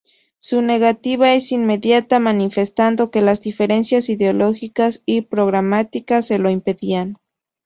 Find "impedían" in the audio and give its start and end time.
6.49-7.17